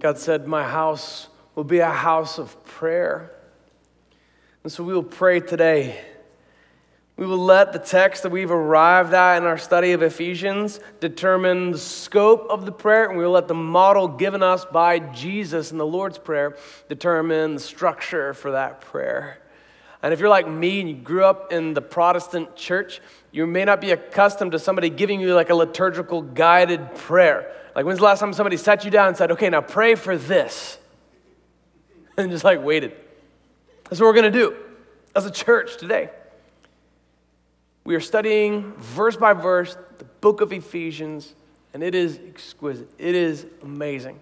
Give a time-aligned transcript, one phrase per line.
[0.00, 3.30] God said, My house will be a house of prayer.
[4.62, 6.00] And so we will pray today.
[7.18, 11.72] We will let the text that we've arrived at in our study of Ephesians determine
[11.72, 15.70] the scope of the prayer, and we will let the model given us by Jesus
[15.70, 16.56] in the Lord's Prayer
[16.88, 19.38] determine the structure for that prayer.
[20.02, 23.66] And if you're like me and you grew up in the Protestant church, you may
[23.66, 27.54] not be accustomed to somebody giving you like a liturgical guided prayer.
[27.74, 30.16] Like, when's the last time somebody sat you down and said, okay, now pray for
[30.16, 30.78] this?
[32.16, 32.92] And just like waited.
[33.84, 34.54] That's what we're going to do
[35.14, 36.10] as a church today.
[37.84, 41.34] We are studying verse by verse the book of Ephesians,
[41.72, 42.90] and it is exquisite.
[42.98, 44.20] It is amazing.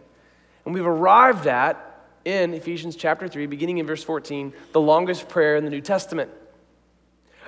[0.65, 1.84] And we've arrived at,
[2.25, 6.30] in Ephesians chapter 3, beginning in verse 14, the longest prayer in the New Testament.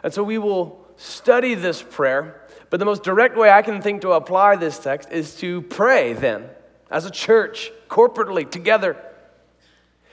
[0.02, 2.39] And so we will study this prayer,
[2.70, 6.12] but the most direct way I can think to apply this text is to pray
[6.12, 6.48] then,
[6.90, 8.96] as a church, corporately, together.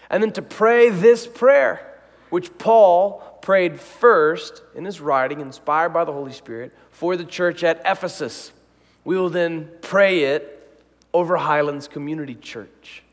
[0.10, 2.00] And then to pray this prayer,
[2.32, 7.64] which Paul prayed first in his writing, inspired by the Holy Spirit, for the church
[7.64, 8.52] at Ephesus.
[9.06, 10.54] We will then pray it
[11.14, 13.04] over Highlands Community Church.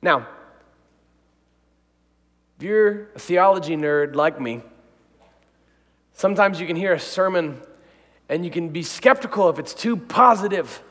[0.00, 0.26] Now,
[2.56, 4.62] if you're a theology nerd like me,
[6.14, 7.60] sometimes you can hear a sermon
[8.28, 10.82] and you can be skeptical if it's too positive.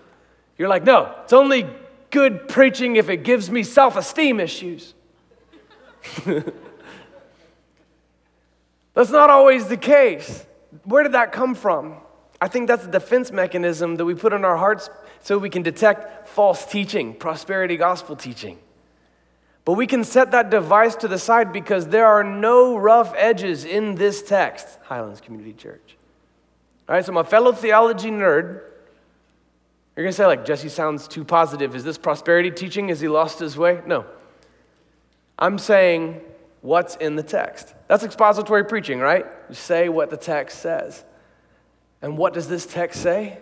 [0.57, 1.67] You're like, no, it's only
[2.09, 4.94] good preaching if it gives me self esteem issues.
[8.94, 10.45] That's not always the case.
[10.83, 11.97] Where did that come from?
[12.41, 14.89] I think that's a defense mechanism that we put in our hearts
[15.22, 18.59] so we can detect false teaching, prosperity gospel teaching.
[19.66, 23.66] But we can set that device to the side because there are no rough edges
[23.66, 25.97] in this text, Highlands Community Church.
[26.88, 28.61] All right, so my fellow theology nerd,
[29.95, 31.75] you're going to say, like, Jesse sounds too positive.
[31.75, 32.88] Is this prosperity teaching?
[32.88, 33.81] Has he lost his way?
[33.85, 34.05] No.
[35.38, 36.21] I'm saying
[36.61, 37.73] what's in the text.
[37.88, 39.25] That's expository preaching, right?
[39.49, 41.03] You say what the text says.
[42.01, 43.39] And what does this text say?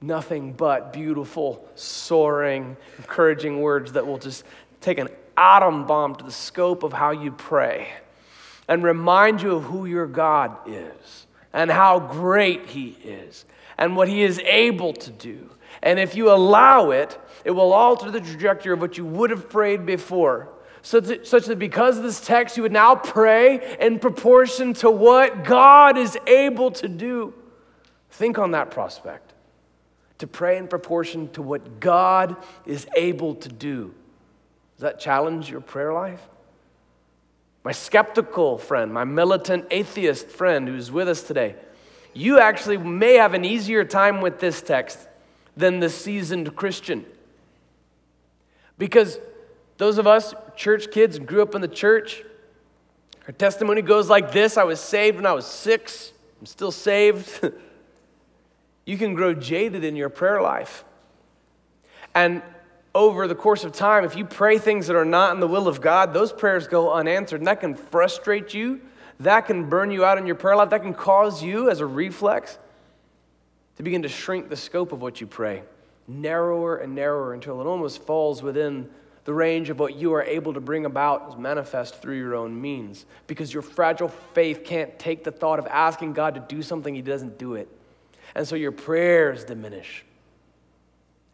[0.00, 4.44] Nothing but beautiful, soaring, encouraging words that will just
[4.80, 7.88] take an atom bomb to the scope of how you pray
[8.68, 13.44] and remind you of who your God is and how great He is
[13.76, 15.50] and what He is able to do.
[15.82, 19.48] And if you allow it, it will alter the trajectory of what you would have
[19.48, 20.48] prayed before
[20.82, 24.90] such that, such that because of this text, you would now pray in proportion to
[24.90, 27.34] what God is able to do.
[28.10, 29.34] Think on that prospect.
[30.18, 33.94] To pray in proportion to what God is able to do.
[34.76, 36.26] Does that challenge your prayer life?
[37.64, 41.56] My skeptical friend, my militant atheist friend who's with us today,
[42.14, 45.06] you actually may have an easier time with this text
[45.56, 47.04] than the seasoned Christian.
[48.78, 49.18] Because
[49.76, 52.22] those of us, church kids, grew up in the church,
[53.26, 57.52] our testimony goes like this I was saved when I was six, I'm still saved.
[58.86, 60.84] you can grow jaded in your prayer life.
[62.14, 62.42] And
[62.94, 65.68] over the course of time, if you pray things that are not in the will
[65.68, 68.80] of God, those prayers go unanswered, and that can frustrate you.
[69.20, 70.70] That can burn you out in your prayer life.
[70.70, 72.56] That can cause you, as a reflex,
[73.76, 75.62] to begin to shrink the scope of what you pray,
[76.06, 78.88] narrower and narrower until it almost falls within
[79.24, 82.58] the range of what you are able to bring about is manifest through your own
[82.58, 86.94] means because your fragile faith can't take the thought of asking God to do something
[86.94, 87.68] He doesn't do it.
[88.34, 90.04] And so your prayers diminish.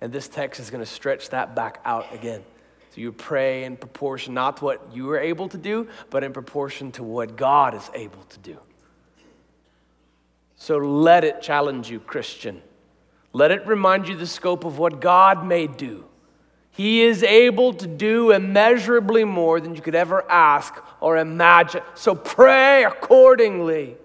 [0.04, 2.44] And this text is going to stretch that back out again.
[2.90, 6.32] So you pray in proportion, not to what you are able to do, but in
[6.32, 8.58] proportion to what God is able to do.
[10.56, 12.62] So let it challenge you, Christian.
[13.32, 16.04] Let it remind you the scope of what God may do
[16.76, 21.82] he is able to do immeasurably more than you could ever ask or imagine.
[21.94, 23.96] So pray accordingly.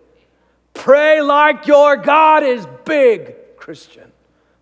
[0.76, 4.12] Pray like your God is big, Christian,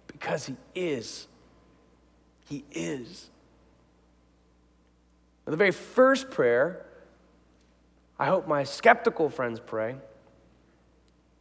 [0.07, 1.26] because He is.
[2.49, 3.29] He is.
[5.45, 6.85] The very first prayer,
[8.19, 9.95] I hope my skeptical friends pray,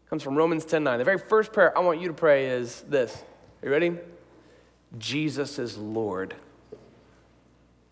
[0.08, 0.98] comes from Romans 10 9.
[0.98, 3.14] The very first prayer I want you to pray is this.
[3.62, 3.96] Are you ready?
[4.98, 6.34] Jesus is Lord.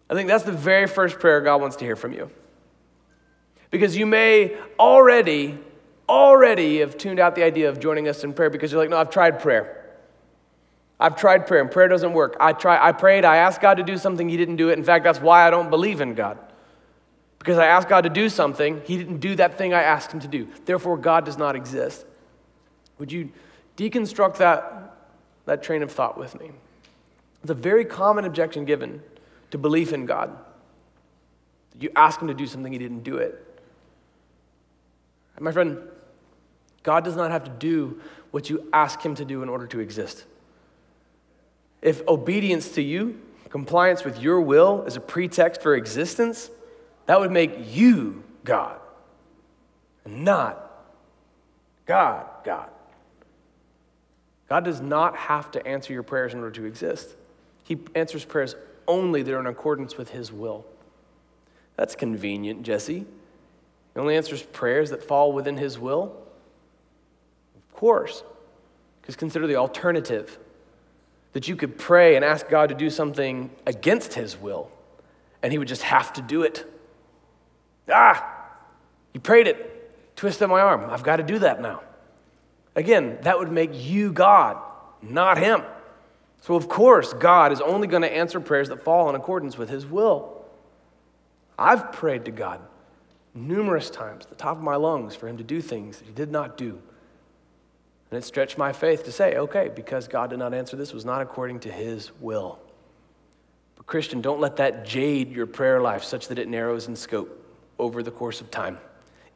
[0.09, 2.31] I think that's the very first prayer God wants to hear from you.
[3.71, 5.59] Because you may already,
[6.09, 8.99] already have tuned out the idea of joining us in prayer because you're like, no,
[8.99, 9.84] I've tried prayer.
[10.99, 12.37] I've tried prayer and prayer doesn't work.
[12.41, 14.79] I try I prayed, I asked God to do something, he didn't do it.
[14.79, 16.39] In fact, that's why I don't believe in God.
[17.39, 20.21] Because I asked God to do something, he didn't do that thing I asked him
[20.21, 20.49] to do.
[20.65, 22.07] Therefore, God does not exist.
[22.99, 23.31] Would you
[23.77, 24.95] deconstruct that,
[25.45, 26.53] that train of thought with me?
[27.43, 29.03] It's a very common objection given
[29.51, 30.35] to belief in God.
[31.79, 33.45] You ask him to do something, he didn't do it.
[35.37, 35.79] And my friend,
[36.83, 38.01] God does not have to do
[38.31, 40.25] what you ask him to do in order to exist.
[41.85, 43.21] If obedience to you,
[43.51, 46.51] compliance with your will, is a pretext for existence,
[47.05, 48.81] that would make you God,
[50.07, 50.65] not
[51.87, 52.71] God, God.
[54.49, 57.15] God does not have to answer your prayers in order to exist.
[57.65, 58.57] He answers prayers
[58.89, 60.65] only that are in accordance with His will.
[61.77, 63.01] That's convenient, Jesse.
[63.95, 66.17] He only answers prayers that fall within His will?
[67.57, 68.23] Of course.
[69.03, 70.39] Because consider the alternative
[71.35, 74.71] that you could pray and ask God to do something against His will,
[75.43, 76.65] and He would just have to do it.
[77.93, 78.49] Ah,
[79.13, 80.89] you prayed it, twisted my arm.
[80.89, 81.83] I've got to do that now.
[82.75, 84.57] Again, that would make you God,
[85.03, 85.63] not Him.
[86.41, 89.69] So, of course, God is only going to answer prayers that fall in accordance with
[89.69, 90.45] His will.
[91.59, 92.61] I've prayed to God
[93.35, 96.31] numerous times, the top of my lungs, for Him to do things that He did
[96.31, 96.81] not do.
[98.11, 101.05] And it stretched my faith to say, okay, because God did not answer this, was
[101.05, 102.59] not according to His will.
[103.77, 107.41] But, Christian, don't let that jade your prayer life such that it narrows in scope
[107.79, 108.79] over the course of time,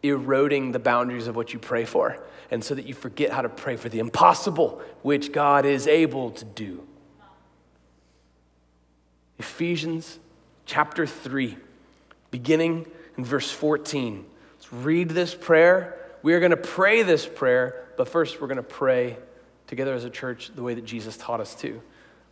[0.03, 3.49] eroding the boundaries of what you pray for, and so that you forget how to
[3.49, 6.87] pray for the impossible, which God is able to do.
[9.39, 10.19] Ephesians
[10.67, 11.57] chapter 3,
[12.31, 12.87] beginning
[13.17, 14.25] in verse 14.
[14.57, 15.97] Let's read this prayer.
[16.23, 19.19] We are going to pray this prayer, but first we're going to pray
[19.67, 21.83] together as a church the way that Jesus taught us to.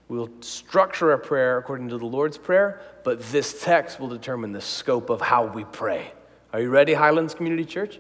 [0.09, 4.61] We'll structure our prayer according to the Lord's Prayer, but this text will determine the
[4.61, 6.13] scope of how we pray.
[6.53, 7.99] Are you ready, Highlands Community Church?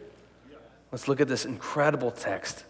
[0.92, 2.64] Let's look at this incredible text.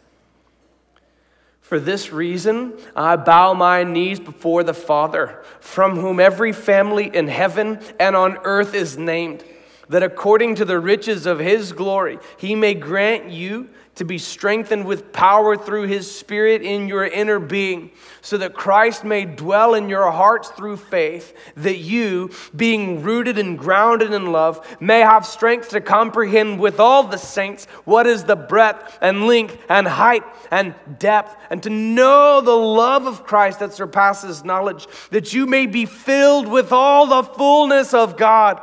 [1.61, 7.29] For this reason, I bow my knees before the Father, from whom every family in
[7.29, 9.45] heaven and on earth is named,
[9.91, 14.85] that according to the riches of his glory, he may grant you to be strengthened
[14.85, 17.91] with power through his Spirit in your inner being,
[18.21, 23.59] so that Christ may dwell in your hearts through faith, that you, being rooted and
[23.59, 28.37] grounded in love, may have strength to comprehend with all the saints what is the
[28.37, 33.73] breadth and length and height and depth, and to know the love of Christ that
[33.73, 38.61] surpasses knowledge, that you may be filled with all the fullness of God.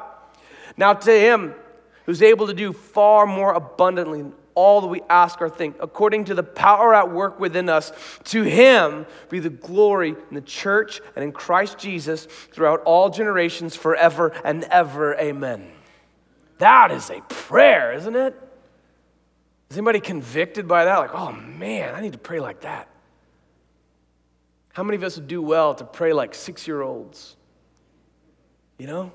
[0.78, 1.56] Now, to him
[2.06, 6.36] who's able to do far more abundantly all that we ask or think, according to
[6.36, 7.92] the power at work within us.
[8.26, 13.76] To him be the glory in the church and in Christ Jesus throughout all generations,
[13.76, 15.16] forever and ever.
[15.16, 15.72] Amen.
[16.60, 18.36] That is a prayer, isn't it?
[19.70, 21.00] Is anybody convicted by that?
[21.00, 22.88] Like, oh man, I need to pray like that.
[24.74, 27.36] How many of us would do well to pray like six year olds?
[28.78, 29.12] You know?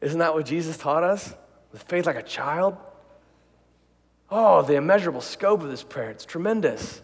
[0.00, 1.34] Isn't that what Jesus taught us?
[1.72, 2.76] With faith like a child?
[4.30, 6.10] Oh, the immeasurable scope of this prayer.
[6.10, 7.00] It's tremendous.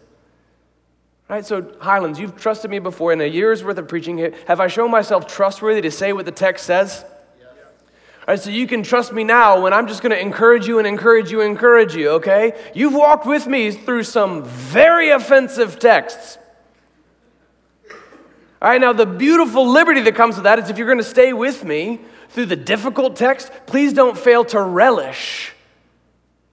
[1.29, 1.45] Right?
[1.45, 4.33] So, Highlands, you've trusted me before in a year's worth of preaching.
[4.47, 7.05] Have I shown myself trustworthy to say what the text says?
[7.39, 7.47] Yes.
[7.47, 10.79] All right, so you can trust me now when I'm just going to encourage you
[10.79, 12.59] and encourage you and encourage you, okay?
[12.75, 16.37] You've walked with me through some very offensive texts.
[18.61, 21.03] All right, now the beautiful liberty that comes with that is if you're going to
[21.03, 25.52] stay with me through the difficult text, please don't fail to relish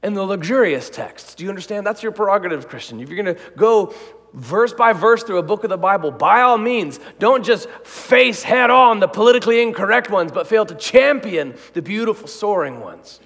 [0.02, 1.35] and the luxurious texts.
[1.35, 1.87] Do you understand?
[1.87, 3.00] That's your prerogative, Christian.
[3.00, 3.95] If you're going to go
[4.33, 8.42] verse by verse through a book of the Bible, by all means, don't just face
[8.42, 13.21] head on the politically incorrect ones, but fail to champion the beautiful, soaring ones.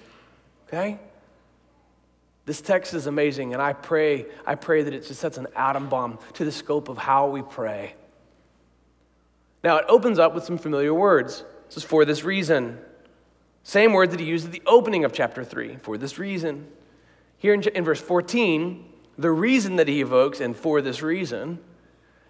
[0.67, 0.99] Okay?
[2.45, 5.89] This text is amazing, and I pray, I pray that it just sets an atom
[5.89, 7.95] bomb to the scope of how we pray.
[9.63, 11.43] Now, it opens up with some familiar words.
[11.67, 12.77] This is for this reason.
[13.65, 16.67] Same words that he used at the opening of chapter 3 for this reason.
[17.39, 18.85] Here in, in verse 14,
[19.17, 21.57] the reason that he evokes, and for this reason,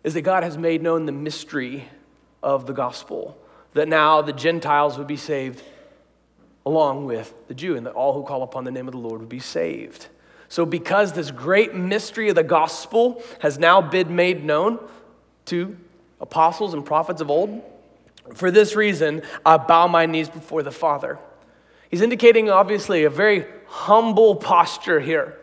[0.06, 1.90] is that God has made known the mystery
[2.42, 3.38] of the gospel,
[3.74, 5.62] that now the Gentiles would be saved
[6.66, 9.20] along with the Jew, and that all who call upon the name of the Lord
[9.20, 10.08] would be saved.
[10.48, 14.80] So, because this great mystery of the gospel has now been made known
[15.48, 15.76] to
[16.22, 17.62] apostles and prophets of old,
[18.34, 21.20] for this reason, I bow my knees before the Father.
[21.90, 25.38] He's indicating, obviously, a very humble posture here,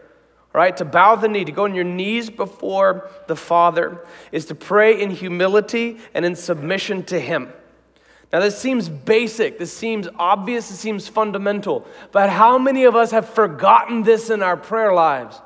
[0.53, 0.77] right?
[0.79, 5.01] To bow the knee, to go on your knees before the Father, is to pray
[5.01, 7.53] in humility and in submission to Him.
[8.33, 13.11] Now, this seems basic, this seems obvious, it seems fundamental, but how many of us
[13.11, 15.41] have forgotten this in our prayer lives?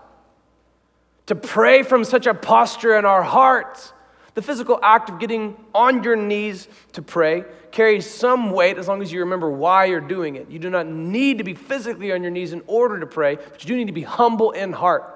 [1.27, 3.93] To pray from such a posture in our hearts
[4.37, 9.01] The physical act of getting on your knees to pray carries some weight as long
[9.01, 10.51] as you remember why you're doing it.
[10.51, 13.65] You do not need to be physically on your knees in order to pray, but
[13.65, 15.11] you do need to be humble in heart.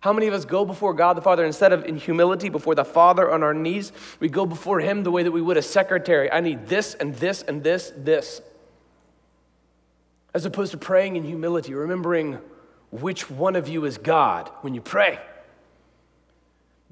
[0.00, 2.84] How many of us go before God the Father instead of in humility before the
[2.84, 3.90] Father on our knees?
[4.20, 6.30] We go before Him the way that we would a secretary.
[6.30, 8.40] I need this and this and this, this.
[10.32, 12.38] As opposed to praying in humility, remembering
[12.92, 15.18] which one of you is God when you pray.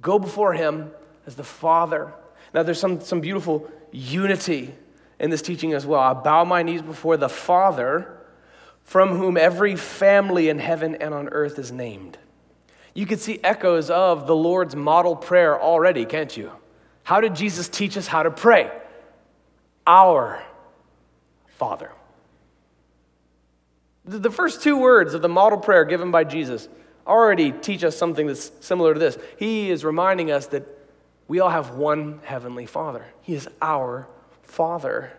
[0.02, 0.90] Go before Him
[1.26, 2.12] as the Father.
[2.52, 4.74] Now, there's some, some beautiful unity
[5.18, 6.00] in this teaching as well.
[6.00, 8.18] I bow my knees before the Father,
[8.84, 12.18] from whom every family in heaven and on earth is named.
[12.94, 16.50] You could see echoes of the Lord's model prayer already, can't you?
[17.04, 18.70] How did Jesus teach us how to pray?
[19.86, 20.42] Our
[21.46, 21.92] Father.
[24.04, 26.68] The first two words of the model prayer given by Jesus
[27.06, 29.18] already teach us something that's similar to this.
[29.38, 30.66] He is reminding us that
[31.28, 34.08] we all have one Heavenly Father, He is our
[34.42, 35.12] Father.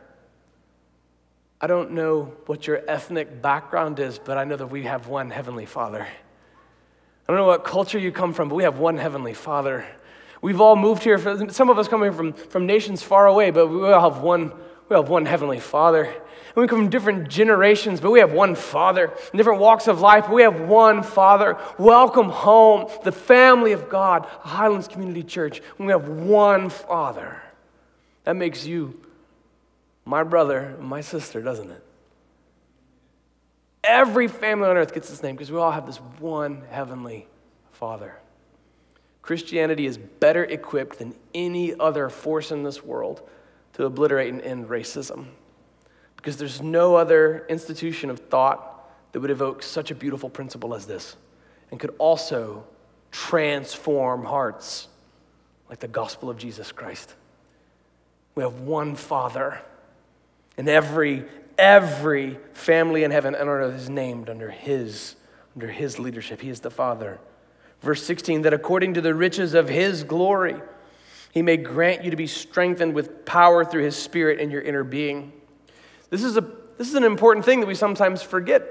[1.60, 5.30] I don't know what your ethnic background is, but I know that we have one
[5.30, 6.06] Heavenly Father.
[6.06, 9.86] I don't know what culture you come from, but we have one Heavenly Father.
[10.42, 11.18] We've all moved here,
[11.50, 14.52] some of us here from, from nations far away, but we all have one,
[14.90, 16.14] we have one Heavenly Father.
[16.56, 19.12] We come from different generations, but we have one Father.
[19.32, 21.58] In different walks of life, but we have one Father.
[21.80, 25.62] Welcome home, the family of God, Highlands Community Church.
[25.80, 27.42] We have one Father.
[28.26, 29.00] That makes you
[30.06, 31.84] my brother, my sister, doesn't it?
[33.84, 37.28] Every family on earth gets this name because we all have this one heavenly
[37.72, 38.20] Father.
[39.24, 43.28] Christianity is better equipped than any other force in this world
[43.74, 45.28] to obliterate and end racism
[46.24, 50.86] because there's no other institution of thought that would evoke such a beautiful principle as
[50.86, 51.18] this
[51.70, 52.64] and could also
[53.12, 54.88] transform hearts
[55.70, 57.14] like the gospel of Jesus Christ.
[58.36, 59.60] We have one Father,
[60.58, 61.26] and every
[61.58, 65.18] every family in heaven and on earth is named under his
[65.56, 66.40] under his leadership.
[66.40, 67.20] He is the father.
[67.82, 70.56] Verse 16 that according to the riches of his glory
[71.34, 74.86] he may grant you to be strengthened with power through his spirit in your inner
[74.86, 75.34] being
[76.14, 76.42] this is a
[76.78, 78.62] this is an important thing that we sometimes forget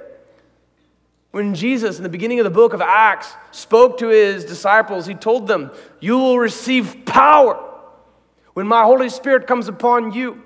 [1.32, 5.14] when jesus in the beginning of the book of acts spoke to his disciples he
[5.14, 7.60] told them you will receive power
[8.54, 10.40] when my holy spirit comes upon you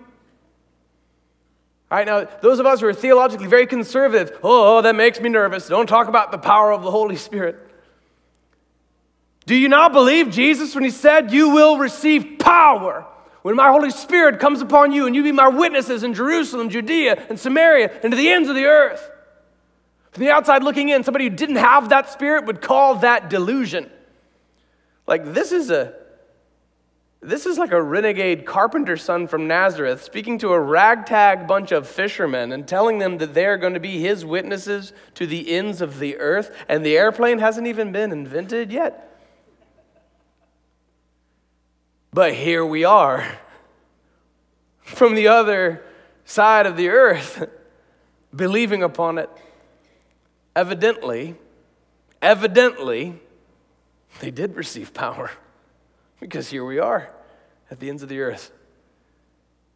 [1.89, 5.29] all right, now, those of us who are theologically very conservative, oh, that makes me
[5.29, 5.69] nervous.
[5.69, 7.65] Don't talk about the power of the Holy Spirit.
[9.45, 13.07] Do you not believe Jesus when he said, You will receive power
[13.47, 17.27] when my Holy Spirit comes upon you and you be my witnesses in Jerusalem, Judea,
[17.29, 19.09] and Samaria, and to the ends of the earth?
[20.11, 23.89] From the outside looking in, somebody who didn't have that spirit would call that delusion.
[25.07, 25.95] Like, this is a
[27.23, 31.87] this is like a renegade carpenter son from Nazareth speaking to a ragtag bunch of
[31.87, 36.01] fishermen and telling them that they're going to be his witnesses to the ends of
[36.01, 39.06] the earth, and the airplane hasn't even been invented yet.
[42.17, 43.31] But here we are
[44.81, 45.85] from the other
[46.25, 47.47] side of the earth,
[48.35, 49.29] believing upon it.
[50.57, 51.35] Evidently,
[52.23, 53.21] evidently,
[54.21, 55.31] they did receive power
[56.19, 57.15] because here we are
[57.71, 58.51] at the ends of the earth.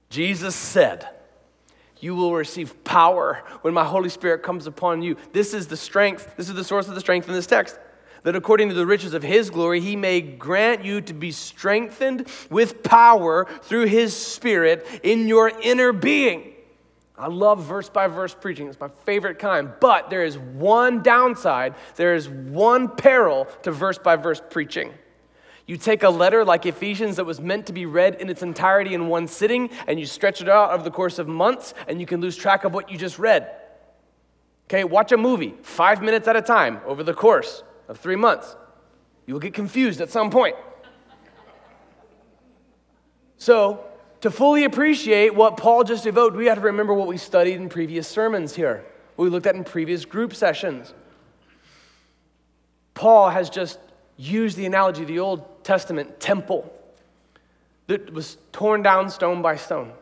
[0.09, 1.11] Jesus said,
[1.99, 5.19] You will receive power when my Holy Spirit comes upon you.
[5.35, 7.79] This is the strength, this is the source of the strength in this text.
[8.23, 12.29] That according to the riches of his glory, he may grant you to be strengthened
[12.51, 16.53] with power through his Spirit in your inner being.
[17.17, 18.67] I love verse by verse preaching.
[18.69, 19.73] It's my favorite kind.
[19.81, 24.93] But there is one downside, there is one peril to verse by verse preaching.
[25.67, 28.93] You take a letter like Ephesians that was meant to be read in its entirety
[28.95, 32.07] in one sitting, and you stretch it out over the course of months, and you
[32.07, 33.51] can lose track of what you just read.
[34.65, 38.57] Okay, watch a movie five minutes at a time over the course of three months.
[39.27, 40.57] You will get confused at some point.
[43.37, 43.85] So,
[44.21, 47.69] to fully appreciate what Paul just evoked, we have to remember what we studied in
[47.69, 48.85] previous sermons here,
[49.17, 50.95] what we looked at in previous group sessions.
[52.95, 53.79] Paul has just
[54.17, 56.73] used the analogy of the Old Testament temple
[57.87, 59.93] that was torn down stone by stone.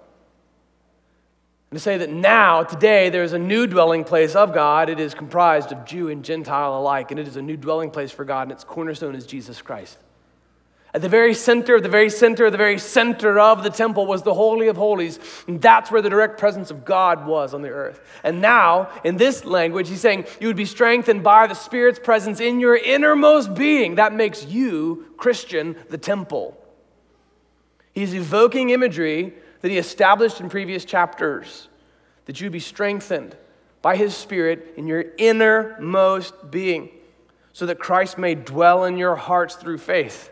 [1.70, 4.88] And to say that now, today, there is a new dwelling place of God.
[4.88, 8.10] It is comprised of Jew and Gentile alike, and it is a new dwelling place
[8.10, 9.98] for God, and its cornerstone is Jesus Christ.
[10.94, 14.32] At the very center the very center the very center of the temple was the
[14.32, 15.18] Holy of Holies.
[15.46, 18.00] And that's where the direct presence of God was on the earth.
[18.24, 22.40] And now, in this language, he's saying you would be strengthened by the Spirit's presence
[22.40, 23.96] in your innermost being.
[23.96, 26.56] That makes you, Christian, the temple.
[27.92, 31.68] He's evoking imagery that he established in previous chapters
[32.26, 33.36] that you be strengthened
[33.82, 36.90] by his Spirit in your innermost being,
[37.52, 40.30] so that Christ may dwell in your hearts through faith.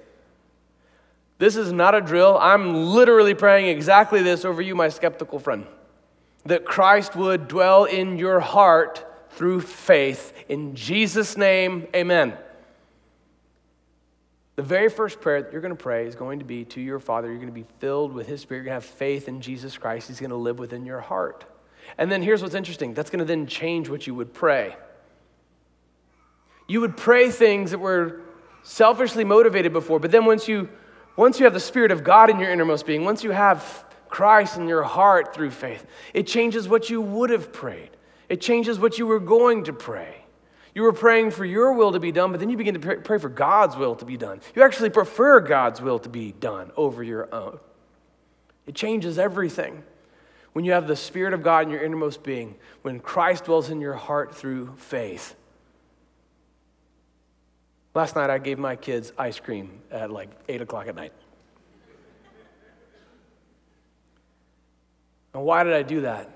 [1.39, 2.39] This is not a drill.
[2.39, 5.67] I'm literally praying exactly this over you, my skeptical friend.
[6.45, 10.33] That Christ would dwell in your heart through faith.
[10.49, 12.37] In Jesus' name, amen.
[14.57, 16.99] The very first prayer that you're going to pray is going to be to your
[16.99, 17.29] Father.
[17.29, 18.61] You're going to be filled with His Spirit.
[18.61, 20.09] You're going to have faith in Jesus Christ.
[20.09, 21.45] He's going to live within your heart.
[21.99, 24.75] And then here's what's interesting that's going to then change what you would pray.
[26.67, 28.23] You would pray things that were
[28.63, 30.69] selfishly motivated before, but then once you
[31.17, 34.59] once you have the Spirit of God in your innermost being, once you have Christ
[34.59, 37.91] in your heart through faith, it changes what you would have prayed.
[38.29, 40.26] It changes what you were going to pray.
[40.77, 43.17] You were praying for your will to be done, but then you begin to pray
[43.17, 44.43] for God's will to be done.
[44.55, 47.59] You actually prefer God's will to be done over your own.
[48.67, 49.85] It changes everything
[50.53, 53.81] when you have the Spirit of God in your innermost being, when Christ dwells in
[53.81, 55.35] your heart through faith.
[57.95, 61.15] Last night, I gave my kids ice cream at like 8 o'clock at night.
[65.33, 66.29] And why did I do that?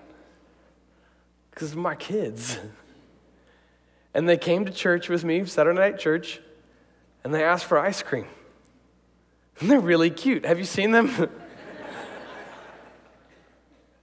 [1.50, 2.59] Because my kids.
[4.14, 6.40] And they came to church with me, Saturday night church,
[7.23, 8.26] and they asked for ice cream.
[9.61, 10.45] And they're really cute.
[10.45, 11.29] Have you seen them?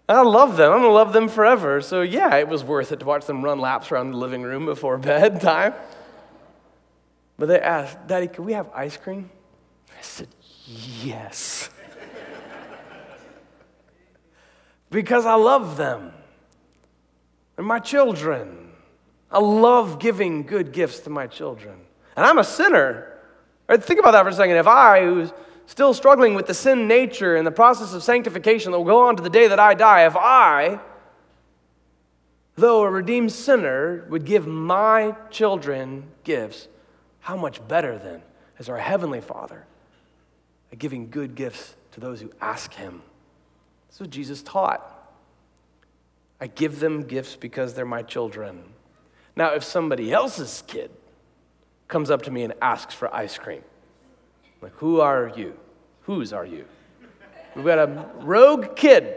[0.09, 0.71] I love them.
[0.71, 1.81] I'm going to love them forever.
[1.81, 4.65] So, yeah, it was worth it to watch them run laps around the living room
[4.65, 5.73] before bedtime.
[7.37, 9.29] But they asked, Daddy, can we have ice cream?
[9.97, 10.29] I said,
[11.03, 11.69] Yes.
[14.89, 16.13] because I love them.
[17.57, 18.66] and my children.
[19.31, 21.75] I love giving good gifts to my children.
[22.15, 23.13] And I'm a sinner.
[23.67, 24.55] Right, think about that for a second.
[24.55, 25.31] If I, who's
[25.65, 29.17] still struggling with the sin nature and the process of sanctification that will go on
[29.17, 30.79] to the day that I die, if I,
[32.55, 36.69] though a redeemed sinner, would give my children gifts,
[37.19, 38.21] how much better then
[38.57, 39.65] is our Heavenly Father
[40.71, 43.01] at giving good gifts to those who ask Him?
[43.87, 44.93] That's what Jesus taught.
[46.39, 48.63] I give them gifts because they're my children.
[49.37, 50.89] Now, if somebody else's kid
[51.87, 53.61] comes up to me and asks for ice cream,
[54.61, 55.55] like, who are you?
[56.01, 56.65] Whose are you?
[57.55, 59.15] We've got a rogue kid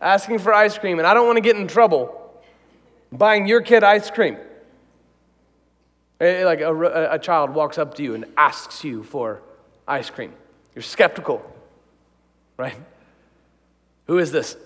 [0.00, 2.42] asking for ice cream, and I don't want to get in trouble
[3.12, 4.38] buying your kid ice cream.
[6.18, 9.42] Eh, like a, a child walks up to you and asks you for
[9.86, 10.32] ice cream.
[10.74, 11.44] You're skeptical,
[12.56, 12.76] right?
[14.06, 14.56] Who is this?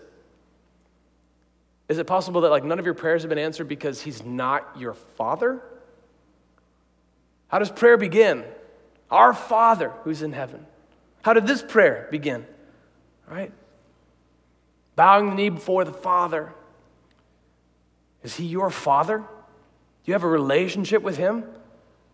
[1.89, 4.77] Is it possible that like none of your prayers have been answered because he's not
[4.79, 5.63] your father?
[7.49, 8.45] How does prayer begin?
[9.11, 10.67] Our Father who's in heaven.
[11.23, 12.47] How did this prayer begin?
[13.31, 13.53] Right?
[14.97, 16.53] Bowing the knee before the Father.
[18.23, 19.19] Is he your father?
[20.05, 21.45] Do you have a relationship with Him?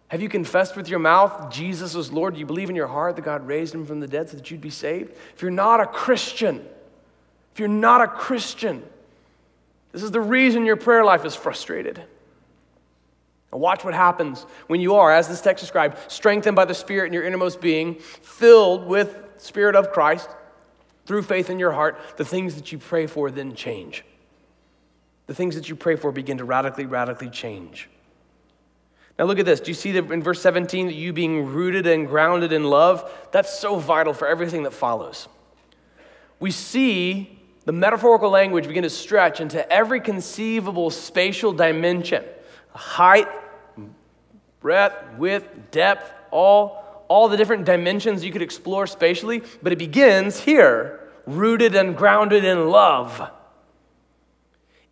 [0.08, 2.34] Have you confessed with your mouth Jesus is Lord?
[2.34, 4.50] Do you believe in your heart that God raised Him from the dead so that
[4.50, 5.12] you'd be saved?
[5.34, 6.64] If you're not a Christian,
[7.52, 8.84] if you're not a Christian,
[9.92, 12.02] this is the reason your prayer life is frustrated.
[13.52, 17.08] And watch what happens when you are, as this text described, strengthened by the Spirit
[17.08, 20.28] in your innermost being, filled with Spirit of Christ
[21.06, 21.98] through faith in your heart.
[22.16, 24.04] The things that you pray for then change
[25.30, 27.88] the things that you pray for begin to radically, radically change.
[29.16, 29.60] Now, look at this.
[29.60, 33.08] Do you see that in verse 17 that you being rooted and grounded in love?
[33.30, 35.28] That's so vital for everything that follows.
[36.40, 42.24] We see the metaphorical language begin to stretch into every conceivable spatial dimension
[42.72, 43.28] height,
[44.60, 49.42] breadth, width, depth, all, all the different dimensions you could explore spatially.
[49.62, 53.30] But it begins here rooted and grounded in love.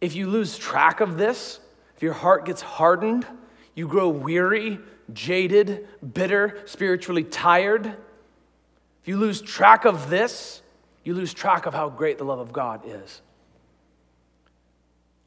[0.01, 1.61] If you lose track of this,
[1.97, 3.27] if your heart gets hardened,
[3.75, 4.79] you grow weary,
[5.13, 10.63] jaded, bitter, spiritually tired, if you lose track of this,
[11.09, 13.23] you lose track of how great the love of God is.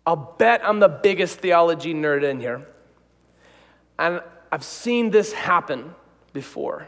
[0.06, 2.68] I'll bet I'm the biggest theology nerd in here.
[3.98, 5.96] And I've seen this happen
[6.34, 6.88] before.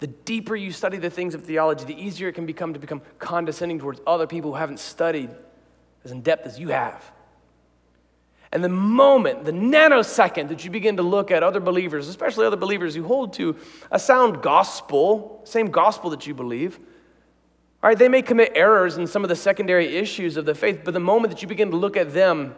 [0.00, 3.00] The deeper you study the things of theology, the easier it can become to become
[3.18, 5.30] condescending towards other people who haven't studied
[6.04, 7.10] as in depth as you have.
[8.52, 12.56] And the moment, the nanosecond that you begin to look at other believers, especially other
[12.56, 13.56] believers who hold to
[13.90, 16.78] a sound gospel, same gospel that you believe,
[17.82, 20.82] all right, they may commit errors in some of the secondary issues of the faith,
[20.84, 22.54] but the moment that you begin to look at them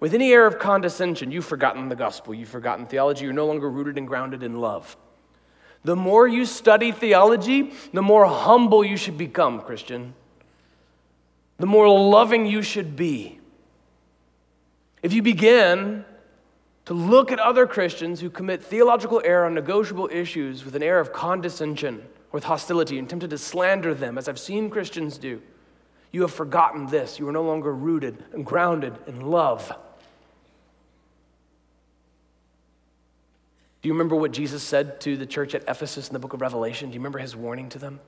[0.00, 3.70] with any air of condescension, you've forgotten the gospel, you've forgotten theology, you're no longer
[3.70, 4.94] rooted and grounded in love.
[5.82, 10.14] The more you study theology, the more humble you should become, Christian.
[11.58, 13.40] The more loving you should be.
[15.02, 16.04] If you begin
[16.86, 21.00] to look at other Christians who commit theological error on negotiable issues with an air
[21.00, 25.42] of condescension, or with hostility, and tempted to slander them, as I've seen Christians do,
[26.12, 27.18] you have forgotten this.
[27.18, 29.76] You are no longer rooted and grounded in love.
[33.82, 36.40] Do you remember what Jesus said to the church at Ephesus in the book of
[36.40, 36.90] Revelation?
[36.90, 38.00] Do you remember his warning to them?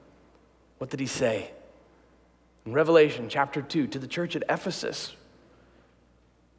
[0.79, 1.51] What did he say?
[2.65, 5.15] In Revelation chapter 2, to the church at Ephesus,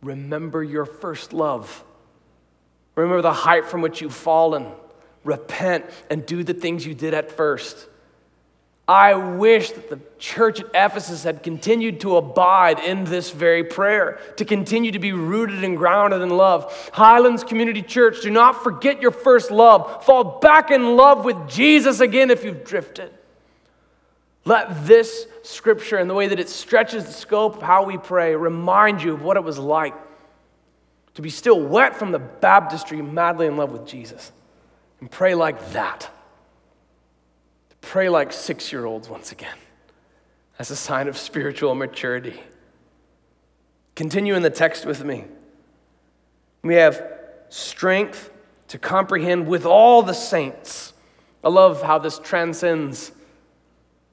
[0.02, 1.84] remember your first love.
[3.00, 4.68] Remember the height from which you've fallen.
[5.24, 7.88] Repent and do the things you did at first.
[8.88, 14.20] I wish that the church at Ephesus had continued to abide in this very prayer,
[14.38, 16.90] to continue to be rooted and grounded in love.
[16.92, 20.04] Highlands Community Church, do not forget your first love.
[20.06, 23.14] Fall back in love with Jesus again if you've drifted.
[24.44, 28.36] Let this scripture and the way that it stretches the scope of how we pray
[28.36, 29.94] remind you of what it was like
[31.20, 34.32] to be still wet from the baptistry, madly in love with Jesus,
[35.02, 36.10] and pray like that.
[37.72, 39.58] To Pray like six year olds once again
[40.60, 42.42] as a sign of spiritual maturity.
[43.98, 45.26] Continue in the text with me.
[46.62, 47.06] We have
[47.50, 48.32] strength
[48.70, 50.94] to comprehend with all the saints.
[51.44, 53.12] I love how this transcends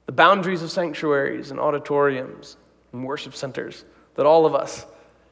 [0.07, 2.57] the boundaries of sanctuaries and auditoriums
[2.91, 4.85] and worship centers, that all of us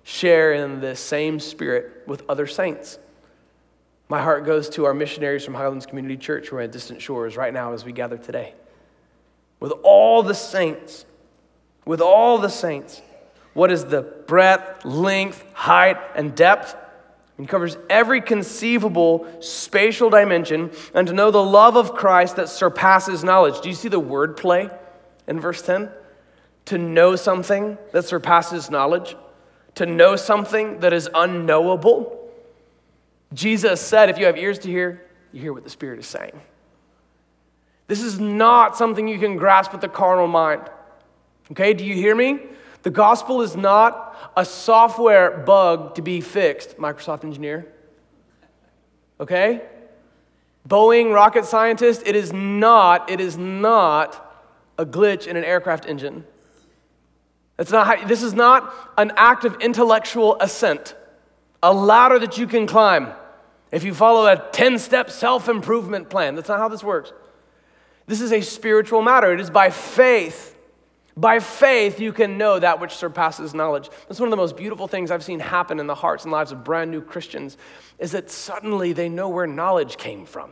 [0.05, 2.99] share in this same spirit with other saints.
[4.07, 7.35] My heart goes to our missionaries from Highlands Community Church who are at distant shores
[7.35, 8.53] right now as we gather today.
[9.59, 11.05] With all the saints,
[11.85, 13.01] with all the saints,
[13.55, 16.75] what is the breadth, length, height, and depth?
[17.39, 23.23] It covers every conceivable spatial dimension, and to know the love of Christ that surpasses
[23.23, 23.59] knowledge.
[23.61, 24.69] Do you see the word play
[25.25, 25.89] in verse 10?
[26.65, 29.15] To know something that surpasses knowledge,
[29.75, 32.29] to know something that is unknowable.
[33.33, 36.39] Jesus said, if you have ears to hear, you hear what the Spirit is saying.
[37.87, 40.61] This is not something you can grasp with the carnal mind.
[41.51, 42.39] Okay, do you hear me?
[42.83, 47.67] The gospel is not a software bug to be fixed, Microsoft engineer.
[49.19, 49.61] Okay?
[50.67, 54.21] Boeing rocket scientist, it is not, it is not
[54.77, 56.25] a glitch in an aircraft engine.
[57.57, 60.95] Not how, this is not an act of intellectual ascent,
[61.63, 63.13] a ladder that you can climb
[63.71, 66.35] if you follow a 10 step self improvement plan.
[66.35, 67.13] That's not how this works.
[68.07, 69.33] This is a spiritual matter.
[69.33, 70.51] It is by faith.
[71.17, 73.89] By faith, you can know that which surpasses knowledge.
[74.07, 76.51] That's one of the most beautiful things I've seen happen in the hearts and lives
[76.51, 77.57] of brand new Christians
[77.99, 80.51] is that suddenly they know where knowledge came from.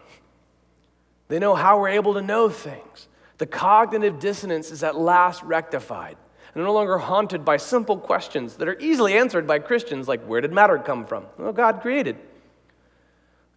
[1.28, 3.10] They know how we're able to know things.
[3.40, 6.16] The cognitive dissonance is at last rectified.
[6.54, 10.24] And they're no longer haunted by simple questions that are easily answered by Christians, like
[10.26, 11.26] where did matter come from?
[11.38, 12.18] Well, God created.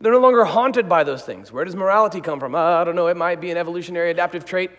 [0.01, 1.53] They're no longer haunted by those things.
[1.53, 2.55] Where does morality come from?
[2.55, 4.71] Uh, I don't know, it might be an evolutionary adaptive trait.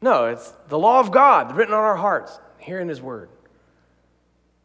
[0.00, 3.28] No, it's the law of God written on our hearts, here in His Word.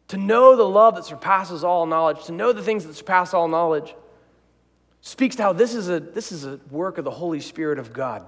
[0.10, 3.48] To know the love that surpasses all knowledge, to know the things that surpass all
[3.48, 3.96] knowledge,
[5.02, 7.94] speaks to how this is a, this is a work of the Holy Spirit of
[7.94, 8.26] God.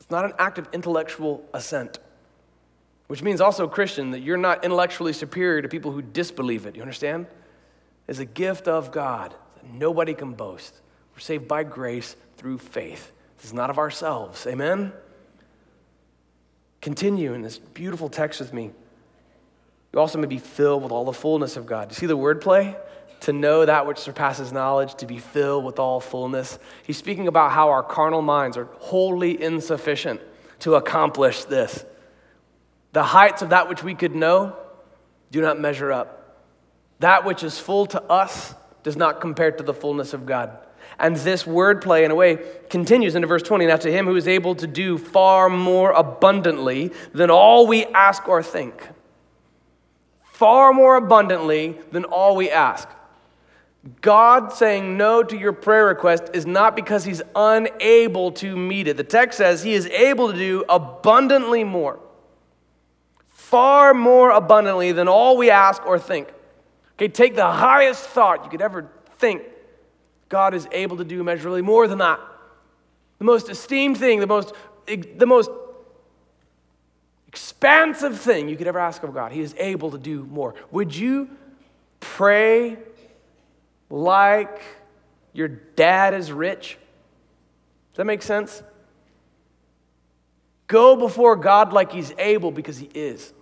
[0.00, 1.98] It's not an act of intellectual assent,
[3.06, 6.74] which means also, Christian, that you're not intellectually superior to people who disbelieve it.
[6.74, 7.26] You understand?
[8.08, 9.34] It's a gift of God.
[9.56, 10.80] That nobody can boast.
[11.14, 13.12] We're saved by grace through faith.
[13.36, 14.46] This is not of ourselves.
[14.46, 14.92] Amen?
[16.80, 18.70] Continue in this beautiful text with me.
[19.92, 21.90] You also may be filled with all the fullness of God.
[21.90, 22.76] You see the wordplay?
[23.20, 26.58] To know that which surpasses knowledge, to be filled with all fullness.
[26.84, 30.20] He's speaking about how our carnal minds are wholly insufficient
[30.60, 31.84] to accomplish this.
[32.94, 34.56] The heights of that which we could know
[35.32, 36.38] do not measure up.
[37.00, 38.54] That which is full to us
[38.84, 40.56] does not compare to the fullness of God.
[40.96, 42.38] And this wordplay, in a way,
[42.70, 43.66] continues into verse 20.
[43.66, 48.28] Now, to him who is able to do far more abundantly than all we ask
[48.28, 48.88] or think.
[50.22, 52.88] Far more abundantly than all we ask.
[54.02, 58.96] God saying no to your prayer request is not because he's unable to meet it.
[58.96, 61.98] The text says he is able to do abundantly more.
[63.54, 66.26] Far more abundantly than all we ask or think.
[66.94, 69.44] Okay, take the highest thought you could ever think.
[70.28, 72.18] God is able to do immeasurably more than that.
[73.20, 74.52] The most esteemed thing, the most,
[74.88, 75.52] the most
[77.28, 79.30] expansive thing you could ever ask of God.
[79.30, 80.56] He is able to do more.
[80.72, 81.30] Would you
[82.00, 82.76] pray
[83.88, 84.62] like
[85.32, 86.76] your dad is rich?
[87.92, 88.64] Does that make sense?
[90.66, 93.32] Go before God like He's able because He is.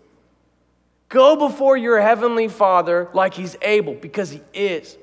[1.12, 4.96] Go before your Heavenly Father like He's able because He is.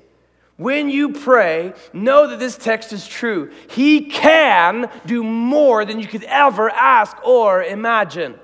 [0.58, 3.52] When you pray, know that this text is true.
[3.69, 8.39] He can do more than you could ever ask or imagine.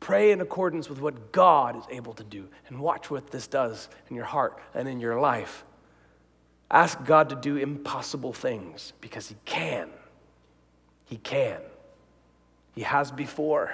[0.00, 3.88] Pray in accordance with what God is able to do and watch what this does
[4.10, 5.64] in your heart and in your life.
[6.68, 9.88] Ask God to do impossible things because He can.
[11.04, 11.60] He can.
[12.74, 13.72] He has before.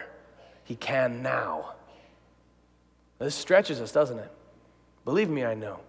[0.69, 1.73] He can now.
[3.19, 4.31] This stretches us, doesn't it?
[5.07, 5.81] Believe me, I know.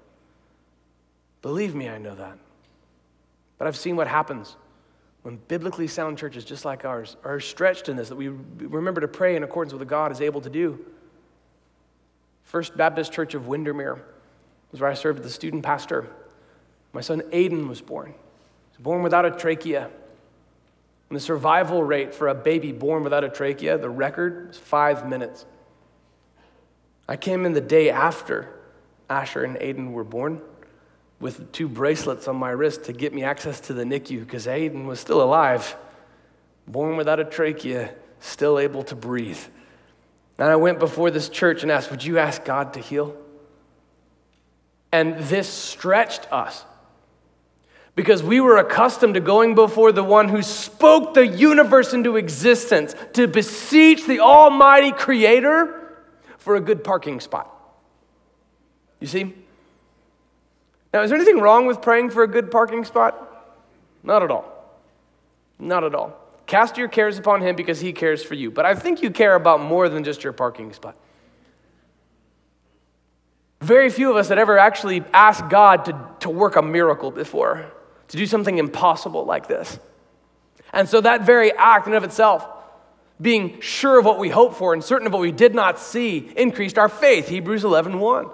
[1.42, 2.38] Believe me, I know that.
[3.58, 4.56] But I've seen what happens
[5.24, 9.08] when biblically sound churches just like ours are stretched in this, that we remember to
[9.10, 10.80] pray in accordance with what God is able to do.
[12.46, 14.02] First Baptist Church of Windermere
[14.72, 16.08] was where I served as the student pastor.
[16.94, 18.12] My son Aiden was born.
[18.12, 19.90] He was born without a trachea.
[21.10, 25.08] And the survival rate for a baby born without a trachea, the record was five
[25.08, 25.46] minutes.
[27.08, 28.48] I came in the day after
[29.10, 30.42] Asher and Aiden were born
[31.20, 34.86] with two bracelets on my wrist to get me access to the NICU because Aiden
[34.86, 35.76] was still alive,
[36.68, 39.40] born without a trachea, still able to breathe.
[40.38, 43.16] And I went before this church and asked, Would you ask God to heal?
[44.92, 46.64] And this stretched us
[48.00, 52.96] because we were accustomed to going before the one who spoke the universe into existence
[53.12, 55.98] to beseech the Almighty Creator
[56.38, 57.54] for a good parking spot.
[59.02, 59.34] You see?
[60.94, 63.58] Now, is there anything wrong with praying for a good parking spot?
[64.02, 64.80] Not at all.
[65.60, 66.18] Not at all.
[66.48, 68.50] Cast your cares upon him because he cares for you.
[68.50, 70.96] But I think you care about more than just your parking spot.
[73.60, 77.74] Very few of us had ever actually asked God to, to work a miracle before,
[78.10, 79.80] to do something impossible like this.
[80.74, 82.48] And so that very act in of itself,
[83.22, 86.32] being sure of what we hope for and certain of what we did not see,
[86.38, 87.28] increased our faith.
[87.28, 88.30] Hebrews 11 1.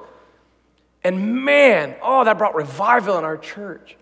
[1.04, 3.96] And man, oh, that brought revival in our church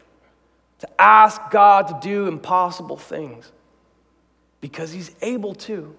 [0.80, 3.52] to ask God to do impossible things
[4.62, 5.96] because He's able to.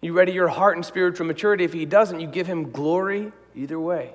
[0.00, 1.64] You ready your heart and spiritual maturity.
[1.64, 4.14] If He doesn't, you give Him glory either way.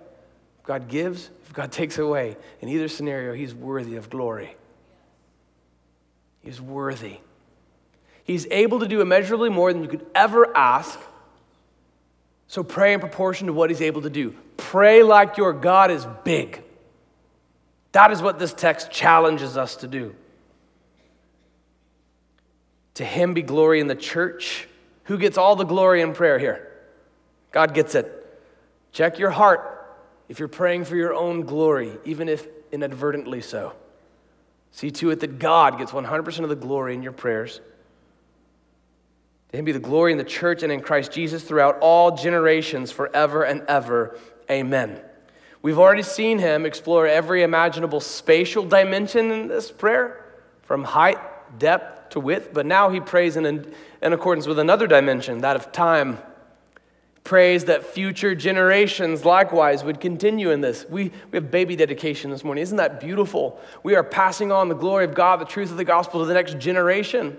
[0.59, 2.37] If God gives, if God takes away.
[2.61, 4.55] In either scenario, He's worthy of glory.
[6.41, 7.17] He's worthy.
[8.23, 10.99] He's able to do immeasurably more than you could ever ask
[12.51, 14.35] so pray in proportion to what he's able to do.
[14.57, 16.61] Pray like your God is big.
[17.93, 20.13] That is what this text challenges us to do.
[22.95, 24.67] To him be glory in the church.
[25.05, 26.69] Who gets all the glory in prayer here?
[27.53, 28.11] God gets it.
[28.91, 29.95] Check your heart
[30.27, 33.71] if you're praying for your own glory, even if inadvertently so.
[34.71, 37.59] See to it that God gets 100% of the glory in your prayers.
[39.51, 42.91] To him be the glory in the church and in Christ Jesus throughout all generations,
[42.91, 44.17] forever and ever.
[44.49, 45.01] Amen.
[45.61, 50.25] We've already seen him explore every imaginable spatial dimension in this prayer,
[50.63, 51.19] from height,
[51.59, 53.45] depth to width, but now he prays in,
[54.01, 56.17] in accordance with another dimension, that of time.
[57.23, 60.85] Prays that future generations likewise would continue in this.
[60.89, 62.63] We, we have baby dedication this morning.
[62.63, 63.59] Isn't that beautiful?
[63.83, 66.33] We are passing on the glory of God, the truth of the gospel to the
[66.33, 67.37] next generation.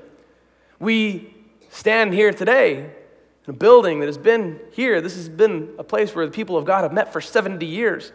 [0.79, 1.35] We
[1.71, 5.01] stand here today in a building that has been here.
[5.01, 8.13] This has been a place where the people of God have met for 70 years,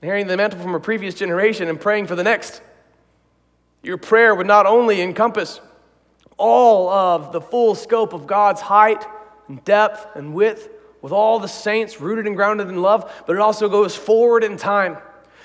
[0.00, 2.62] hearing the mantle from a previous generation and praying for the next.
[3.82, 5.60] Your prayer would not only encompass
[6.36, 9.04] all of the full scope of God's height
[9.48, 10.68] and depth and width
[11.02, 14.56] with all the saints rooted and grounded in love, but it also goes forward in
[14.56, 14.96] time.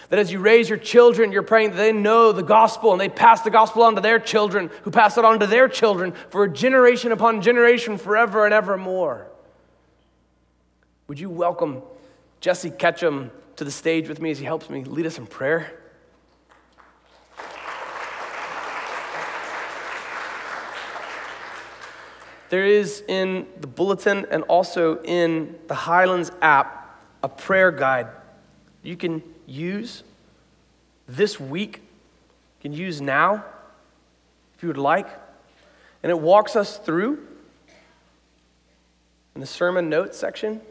[0.10, 3.10] That as you raise your children, you're praying that they know the gospel and they
[3.10, 6.48] pass the gospel on to their children, who pass it on to their children for
[6.48, 9.28] generation upon generation, forever and evermore.
[11.08, 11.82] Would you welcome
[12.40, 15.77] Jesse Ketchum to the stage with me as he helps me lead us in prayer?
[22.50, 28.08] There is in the bulletin and also in the Highlands app a prayer guide.
[28.84, 30.04] You can use
[31.08, 33.44] this week, you can use now
[34.56, 35.08] if you would like.
[36.04, 37.26] And it walks us through
[39.36, 40.62] in the sermon notes section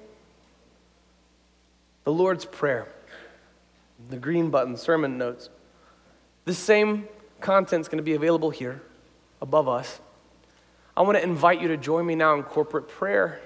[2.05, 2.87] the Lord's Prayer,
[4.11, 5.49] the green button, sermon notes.
[6.45, 7.09] This same
[7.41, 8.81] content is going to be available here
[9.43, 10.01] above us.
[10.97, 13.41] I want to invite you to join me now in corporate prayer.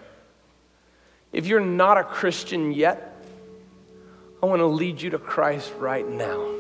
[1.33, 3.25] If you're not a Christian yet,
[4.41, 6.55] I want to lead you to Christ right now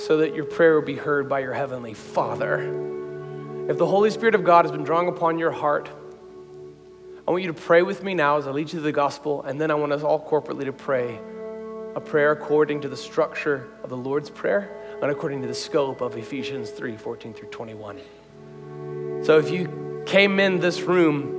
[0.00, 3.68] so that your prayer will be heard by your Heavenly Father.
[3.68, 5.90] If the Holy Spirit of God has been drawing upon your heart,
[7.28, 9.42] I want you to pray with me now as I lead you to the gospel,
[9.42, 11.18] and then I want us all corporately to pray
[11.94, 16.00] a prayer according to the structure of the Lord's Prayer and according to the scope
[16.00, 18.00] of Ephesians 3 14 through 21.
[19.22, 21.36] So if you came in this room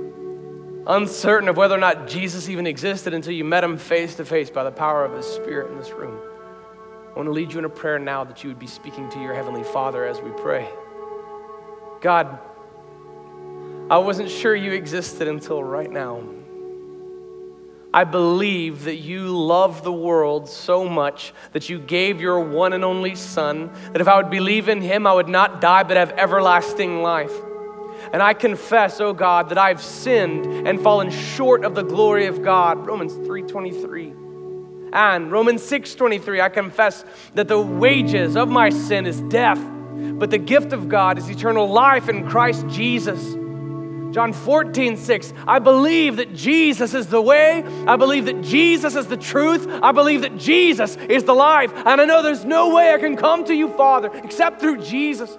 [0.88, 4.50] uncertain of whether or not Jesus even existed until you met him face to face
[4.50, 6.18] by the power of his Spirit in this room,
[7.12, 9.20] I want to lead you in a prayer now that you would be speaking to
[9.20, 10.68] your Heavenly Father as we pray.
[12.00, 12.38] God,
[13.90, 16.22] I wasn't sure you existed until right now.
[17.92, 22.84] I believe that you love the world so much that you gave your one and
[22.84, 26.12] only Son, that if I would believe in him, I would not die but have
[26.12, 27.32] everlasting life.
[28.12, 32.42] And I confess, oh God, that I've sinned and fallen short of the glory of
[32.42, 32.86] God.
[32.86, 34.14] Romans 3:23.
[34.92, 39.60] And Romans 6:23, I confess that the wages of my sin is death,
[40.18, 43.36] but the gift of God is eternal life in Christ Jesus.
[44.10, 45.34] John 14, 6.
[45.46, 47.62] I believe that Jesus is the way.
[47.86, 49.68] I believe that Jesus is the truth.
[49.82, 51.72] I believe that Jesus is the life.
[51.74, 55.36] And I know there's no way I can come to you, Father, except through Jesus.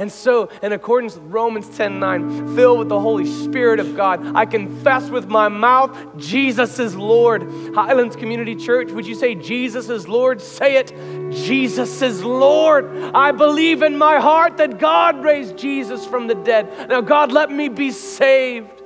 [0.00, 4.34] And so, in accordance with Romans 10 9, filled with the Holy Spirit of God,
[4.34, 7.42] I confess with my mouth, Jesus is Lord.
[7.74, 10.40] Highlands Community Church, would you say, Jesus is Lord?
[10.40, 10.88] Say it,
[11.30, 12.86] Jesus is Lord.
[13.14, 16.88] I believe in my heart that God raised Jesus from the dead.
[16.88, 18.82] Now, God, let me be saved.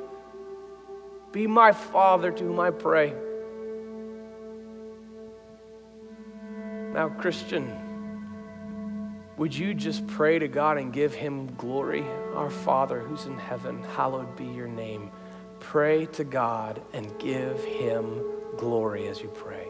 [1.31, 3.15] Be my Father to whom I pray.
[6.93, 7.84] Now, Christian,
[9.37, 12.05] would you just pray to God and give Him glory?
[12.35, 15.11] Our Father who's in heaven, hallowed be your name.
[15.61, 18.23] Pray to God and give Him
[18.57, 19.64] glory as you pray.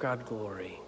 [0.00, 0.79] God glory.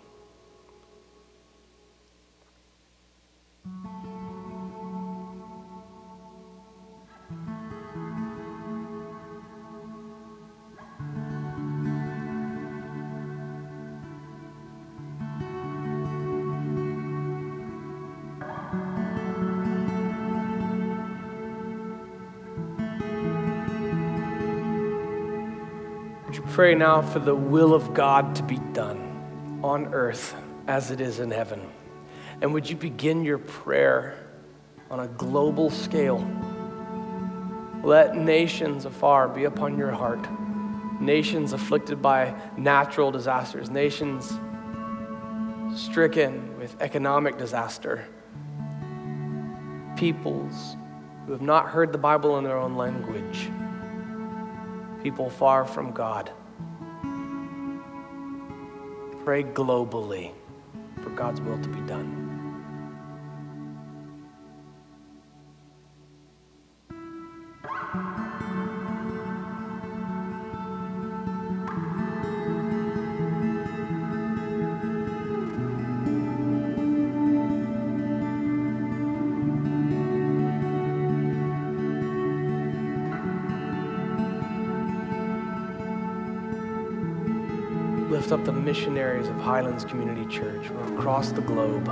[26.53, 30.35] Pray now for the will of God to be done on earth
[30.67, 31.67] as it is in heaven.
[32.43, 34.19] And would you begin your prayer
[34.91, 36.19] on a global scale?
[37.83, 40.29] Let nations afar be upon your heart.
[41.01, 44.39] Nations afflicted by natural disasters, nations
[45.75, 48.07] stricken with economic disaster,
[49.97, 50.77] peoples
[51.25, 53.51] who have not heard the Bible in their own language,
[55.03, 56.31] people far from God.
[59.25, 60.33] Pray globally
[61.01, 62.12] for God's will to be done.
[88.13, 91.89] Lift up the missionaries of Highlands Community Church from across the globe.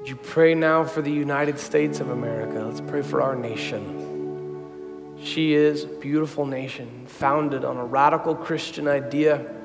[0.00, 2.58] Would you pray now for the United States of America?
[2.64, 5.16] Let's pray for our nation.
[5.22, 9.59] She is a beautiful nation, founded on a radical Christian idea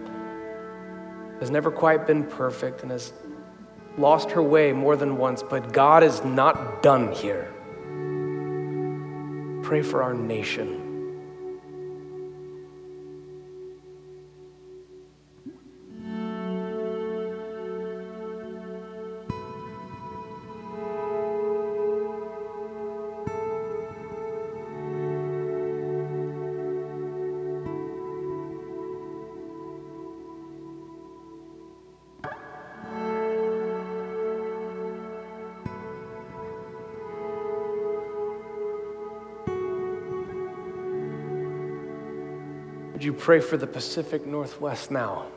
[1.39, 3.13] has never quite been perfect and has
[3.97, 7.51] lost her way more than once, but God is not done here.
[9.63, 10.84] Pray for our nation.
[43.15, 45.27] Pray for the Pacific Northwest now?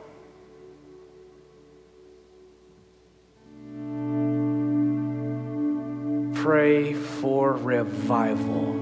[6.35, 8.73] Pray for revival.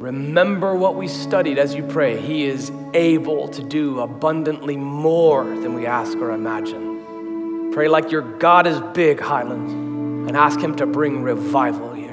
[0.00, 2.18] Remember what we studied as you pray.
[2.18, 7.70] He is able to do abundantly more than we ask or imagine.
[7.72, 12.09] Pray like your God is big, Highlands, and ask Him to bring revival here.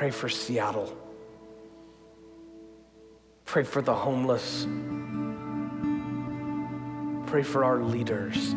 [0.00, 0.96] Pray for Seattle.
[3.44, 4.66] Pray for the homeless.
[7.26, 8.54] Pray for our leaders.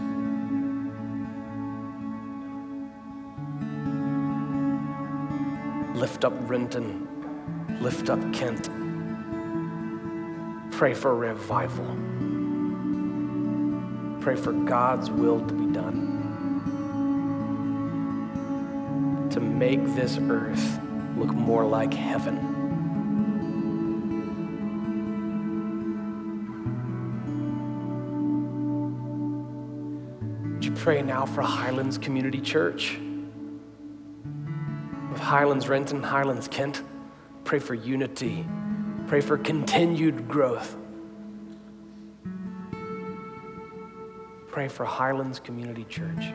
[6.00, 7.10] Lift up Renton.
[7.82, 8.70] Lift up Kent.
[10.72, 11.98] Pray for revival.
[14.22, 16.08] Pray for God's will to be done.
[19.30, 20.80] To make this earth
[21.18, 22.54] look more like heaven.
[30.54, 32.98] Would you pray now for Highlands Community Church.
[35.12, 36.82] With Highlands Renton, Highlands Kent,
[37.44, 38.46] pray for unity,
[39.08, 40.78] pray for continued growth.
[44.48, 46.34] Pray for Highlands Community Church.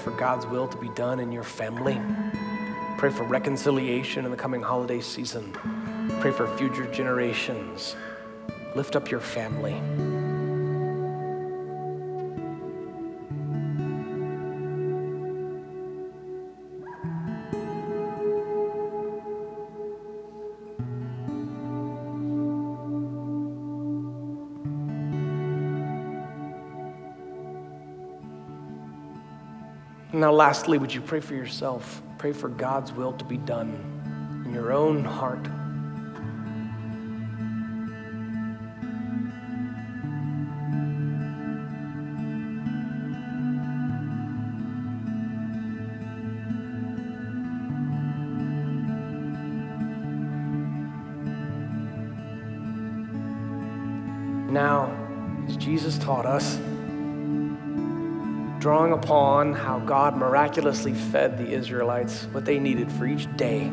[0.00, 2.00] For God's will to be done in your family.
[2.98, 5.52] Pray for reconciliation in the coming holiday season.
[6.20, 7.96] Pray for future generations.
[8.74, 9.80] Lift up your family.
[30.40, 32.00] Lastly, would you pray for yourself?
[32.16, 33.74] Pray for God's will to be done
[34.46, 35.44] in your own heart.
[54.50, 54.90] Now,
[55.46, 56.58] as Jesus taught us,
[58.60, 63.72] drawing upon how God miraculously fed the Israelites what they needed for each day.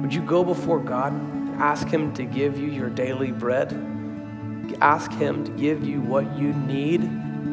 [0.00, 3.72] Would you go before God and ask Him to give you your daily bread?
[4.80, 7.02] Ask Him to give you what you need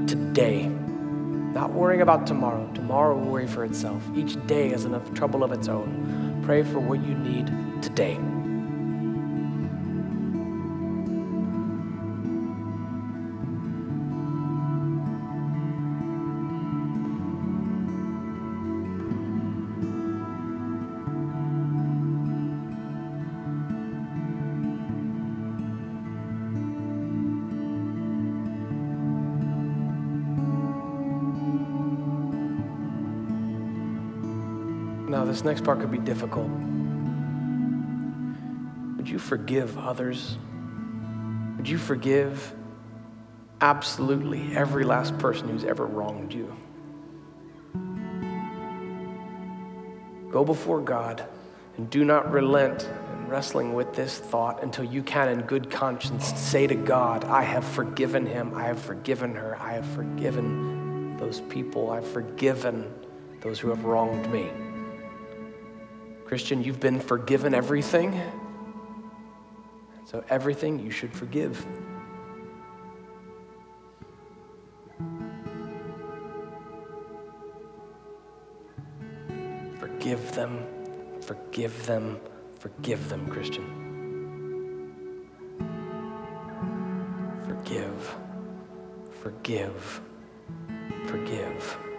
[0.07, 0.67] today.
[0.67, 2.71] Not worrying about tomorrow.
[2.73, 4.01] Tomorrow will worry for itself.
[4.15, 6.41] Each day has enough trouble of its own.
[6.45, 7.51] Pray for what you need
[7.83, 8.17] today.
[35.43, 36.47] This next part could be difficult.
[38.95, 40.37] Would you forgive others?
[41.57, 42.53] Would you forgive
[43.59, 46.55] absolutely every last person who's ever wronged you?
[50.31, 51.25] Go before God
[51.75, 56.39] and do not relent in wrestling with this thought until you can, in good conscience,
[56.39, 61.41] say to God, I have forgiven him, I have forgiven her, I have forgiven those
[61.41, 62.89] people, I've forgiven
[63.41, 64.49] those who have wronged me.
[66.33, 68.19] Christian, you've been forgiven everything.
[70.07, 71.63] So, everything you should forgive.
[79.79, 80.65] Forgive them,
[81.21, 82.19] forgive them,
[82.57, 83.67] forgive them, Christian.
[87.45, 88.15] Forgive,
[89.21, 90.01] forgive,
[91.05, 91.92] forgive.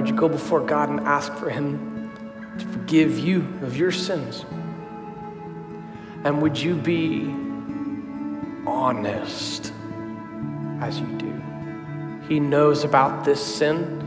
[0.00, 2.10] Would you go before God and ask for Him
[2.58, 4.46] to forgive you of your sins?
[6.24, 7.26] And would you be
[8.66, 9.74] honest
[10.80, 11.42] as you do?
[12.28, 13.98] He knows about this sin.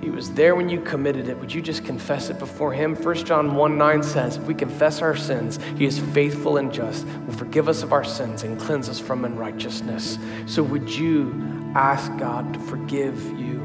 [0.00, 1.38] He was there when you committed it.
[1.38, 2.96] Would you just confess it before Him?
[2.96, 7.06] 1 John 1 9 says, If we confess our sins, He is faithful and just,
[7.26, 10.18] will forgive us of our sins and cleanse us from unrighteousness.
[10.46, 13.57] So would you ask God to forgive you,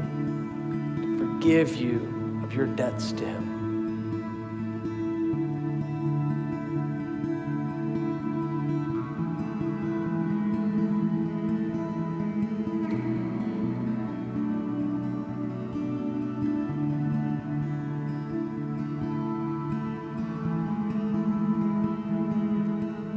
[1.44, 3.52] forgive you of your debts to Him?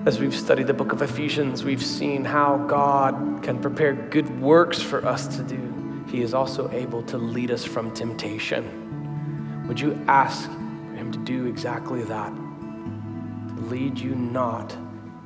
[0.05, 4.81] As we've studied the book of Ephesians, we've seen how God can prepare good works
[4.81, 5.86] for us to do.
[6.07, 9.65] He is also able to lead us from temptation.
[9.67, 12.33] Would you ask Him to do exactly that?
[12.33, 14.75] To lead you not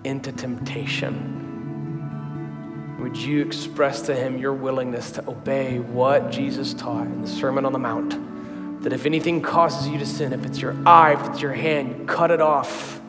[0.03, 1.37] into temptation.
[2.99, 7.65] Would you express to Him your willingness to obey what Jesus taught in the Sermon
[7.65, 8.83] on the Mount?
[8.83, 12.07] That if anything causes you to sin, if it's your eye, if it's your hand,
[12.07, 13.01] cut it off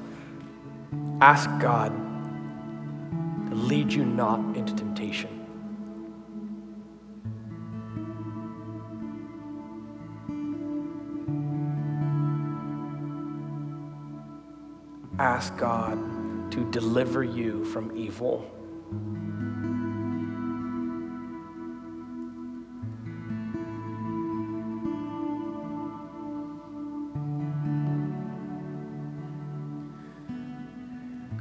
[1.23, 1.93] Ask God
[3.49, 4.92] to lead you not into temptation.
[15.23, 18.45] Ask God to deliver you from evil.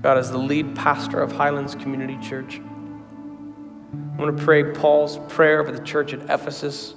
[0.03, 5.63] God, as the lead pastor of Highlands Community Church, I want to pray Paul's prayer
[5.63, 6.93] for the church at Ephesus,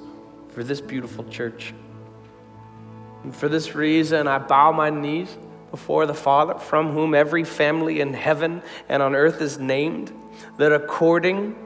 [0.51, 1.73] for this beautiful church.
[3.23, 5.35] And for this reason, I bow my knees
[5.75, 10.13] before the Father, from whom every family in heaven and on earth is named,
[10.57, 11.57] that according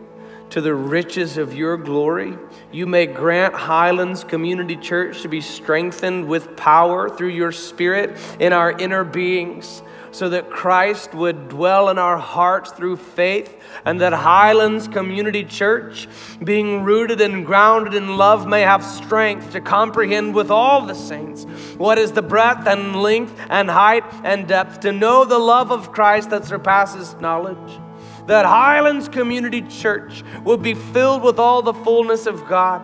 [0.48, 2.34] to the riches of your glory,
[2.72, 8.54] you may grant Highlands Community Church to be strengthened with power through your Spirit in
[8.54, 14.12] our inner beings so that Christ would dwell in our hearts through faith, and that
[14.12, 16.08] Highlands Community Church,
[16.42, 21.44] being rooted and grounded in love, may have strength to comprehend with all the saints
[21.76, 25.92] what is the breadth and length and height and depth, to know the love of
[25.92, 27.80] Christ that surpasses knowledge.
[28.26, 32.82] That Highlands Community Church will be filled with all the fullness of God.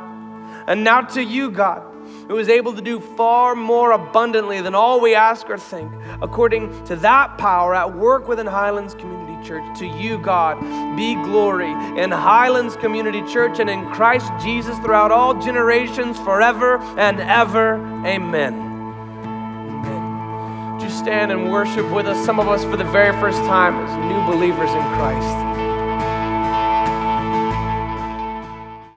[0.67, 1.94] And now to you, God
[2.29, 6.85] who is able to do far more abundantly than all we ask or think, according
[6.87, 9.79] to that power at work within Highlands Community Church.
[9.79, 10.61] To you, God,
[10.97, 11.71] be glory
[12.01, 17.75] in Highlands Community Church and in Christ Jesus throughout all generations, forever and ever.
[18.07, 18.55] Amen.
[19.69, 20.73] Amen.
[20.73, 23.75] Would you stand and worship with us, some of us for the very first time
[23.75, 25.54] as new believers in Christ?